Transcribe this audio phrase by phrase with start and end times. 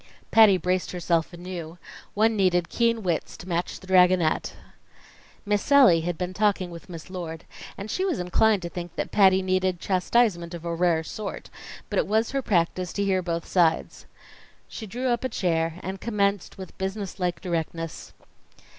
[0.31, 1.77] Patty braced herself anew;
[2.15, 4.53] one needed keen wits to match the "Dragonette."
[5.45, 7.43] Miss Sallie had been talking with Miss Lord,
[7.77, 11.51] and she was inclined to think that Patty needed chastisement of a rare sort;
[11.87, 14.07] but it was her practice to hear both sides.
[14.67, 18.11] She drew up a chair, and commenced with business like directness.